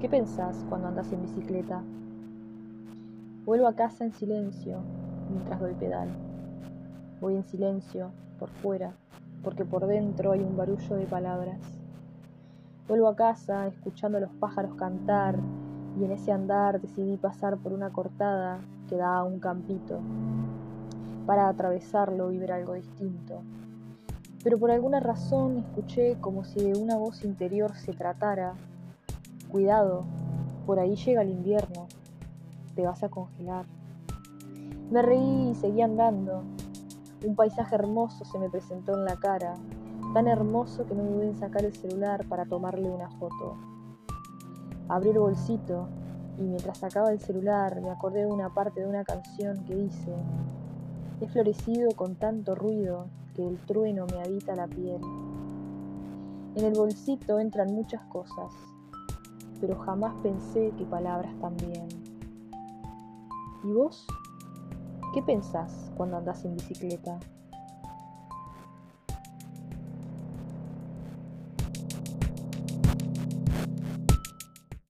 ¿Qué 0.00 0.08
pensás 0.08 0.64
cuando 0.70 0.88
andas 0.88 1.12
en 1.12 1.20
bicicleta? 1.20 1.82
Vuelvo 3.44 3.66
a 3.66 3.74
casa 3.74 4.02
en 4.02 4.14
silencio 4.14 4.78
mientras 5.30 5.60
doy 5.60 5.74
pedal. 5.74 6.08
Voy 7.20 7.36
en 7.36 7.44
silencio, 7.44 8.10
por 8.38 8.48
fuera, 8.48 8.94
porque 9.44 9.66
por 9.66 9.86
dentro 9.86 10.32
hay 10.32 10.40
un 10.40 10.56
barullo 10.56 10.96
de 10.96 11.04
palabras. 11.04 11.60
Vuelvo 12.88 13.08
a 13.08 13.14
casa 13.14 13.66
escuchando 13.66 14.16
a 14.16 14.22
los 14.22 14.30
pájaros 14.30 14.74
cantar 14.76 15.38
y 16.00 16.04
en 16.04 16.12
ese 16.12 16.32
andar 16.32 16.80
decidí 16.80 17.18
pasar 17.18 17.58
por 17.58 17.74
una 17.74 17.90
cortada 17.90 18.58
que 18.88 18.96
da 18.96 19.18
a 19.18 19.24
un 19.24 19.38
campito 19.38 20.00
para 21.26 21.46
atravesarlo 21.46 22.32
y 22.32 22.38
ver 22.38 22.52
algo 22.52 22.72
distinto. 22.72 23.42
Pero 24.42 24.58
por 24.58 24.70
alguna 24.70 24.98
razón 24.98 25.58
escuché 25.58 26.16
como 26.22 26.44
si 26.44 26.64
de 26.64 26.78
una 26.78 26.96
voz 26.96 27.22
interior 27.22 27.76
se 27.76 27.92
tratara. 27.92 28.54
Cuidado, 29.50 30.04
por 30.64 30.78
ahí 30.78 30.94
llega 30.94 31.22
el 31.22 31.30
invierno, 31.30 31.88
te 32.76 32.86
vas 32.86 33.02
a 33.02 33.08
congelar. 33.08 33.66
Me 34.92 35.02
reí 35.02 35.50
y 35.50 35.54
seguí 35.56 35.82
andando. 35.82 36.44
Un 37.26 37.34
paisaje 37.34 37.74
hermoso 37.74 38.24
se 38.24 38.38
me 38.38 38.48
presentó 38.48 38.96
en 38.96 39.04
la 39.04 39.16
cara, 39.16 39.54
tan 40.14 40.28
hermoso 40.28 40.86
que 40.86 40.94
no 40.94 41.02
dudé 41.02 41.26
en 41.30 41.36
sacar 41.36 41.64
el 41.64 41.74
celular 41.74 42.24
para 42.28 42.44
tomarle 42.44 42.88
una 42.88 43.10
foto. 43.10 43.56
Abrí 44.88 45.10
el 45.10 45.18
bolsito 45.18 45.88
y 46.38 46.42
mientras 46.42 46.78
sacaba 46.78 47.10
el 47.10 47.18
celular 47.18 47.80
me 47.80 47.90
acordé 47.90 48.20
de 48.20 48.32
una 48.32 48.54
parte 48.54 48.82
de 48.82 48.86
una 48.86 49.02
canción 49.02 49.64
que 49.64 49.74
dice, 49.74 50.14
he 51.20 51.26
florecido 51.26 51.90
con 51.96 52.14
tanto 52.14 52.54
ruido 52.54 53.06
que 53.34 53.44
el 53.44 53.58
trueno 53.66 54.06
me 54.06 54.22
habita 54.22 54.54
la 54.54 54.68
piel. 54.68 55.00
En 56.54 56.64
el 56.64 56.74
bolsito 56.74 57.40
entran 57.40 57.74
muchas 57.74 58.02
cosas, 58.04 58.52
pero 59.60 59.78
jamás 59.80 60.14
pensé 60.22 60.72
que 60.78 60.84
palabras 60.84 61.34
también. 61.40 61.88
¿Y 63.62 63.72
vos? 63.72 64.06
¿Qué 65.14 65.22
pensás 65.22 65.90
cuando 65.96 66.16
andás 66.16 66.44
en 66.44 66.56
bicicleta? 66.56 67.18